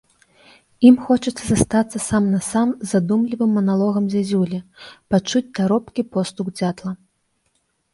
Ім 0.87 0.95
хочацца 1.09 1.43
застацца 1.49 1.97
сам-насам 2.07 2.73
з 2.85 2.91
задумлівым 2.93 3.55
маналогам 3.61 4.11
зязюлі, 4.17 4.65
пачуць 5.13 5.47
таропкі 5.57 6.01
постук 6.15 6.47
дзятла. 6.61 6.91